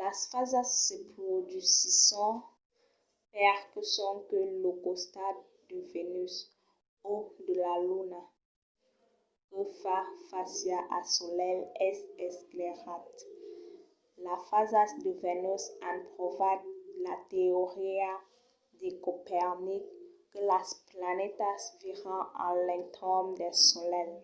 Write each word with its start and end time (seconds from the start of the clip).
las 0.00 0.18
fasas 0.32 0.68
se 0.86 0.96
produsisson 1.16 2.32
perque 3.34 3.80
sonque 3.94 4.38
lo 4.62 4.70
costat 4.84 5.36
de 5.68 5.78
vènus 5.92 6.34
o 7.12 7.12
de 7.44 7.54
la 7.64 7.74
luna 7.88 8.20
que 9.50 9.62
fa 9.80 9.98
fàcia 10.30 10.78
al 10.96 11.04
solelh 11.16 11.62
es 11.88 11.98
esclairat. 12.28 13.06
las 14.24 14.40
fasas 14.50 14.90
de 15.02 15.10
vènus 15.22 15.62
an 15.90 15.98
provat 16.14 16.60
la 17.04 17.14
teoria 17.32 18.12
de 18.80 18.88
copernic 19.06 19.84
que 20.30 20.40
las 20.52 20.68
planetas 20.90 21.60
viran 21.82 22.22
a 22.44 22.46
l'entorn 22.64 23.26
del 23.38 23.54
solelh 23.70 24.14